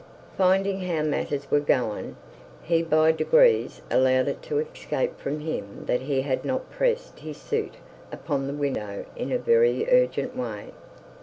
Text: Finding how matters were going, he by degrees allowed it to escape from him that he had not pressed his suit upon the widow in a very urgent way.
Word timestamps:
Finding 0.35 0.81
how 0.81 1.03
matters 1.03 1.51
were 1.51 1.59
going, 1.59 2.15
he 2.63 2.81
by 2.81 3.11
degrees 3.11 3.83
allowed 3.91 4.27
it 4.27 4.41
to 4.41 4.57
escape 4.57 5.19
from 5.19 5.41
him 5.41 5.83
that 5.85 6.01
he 6.01 6.21
had 6.21 6.43
not 6.43 6.71
pressed 6.71 7.19
his 7.19 7.37
suit 7.37 7.75
upon 8.11 8.47
the 8.47 8.53
widow 8.53 9.05
in 9.15 9.31
a 9.31 9.37
very 9.37 9.85
urgent 9.91 10.35
way. 10.35 10.71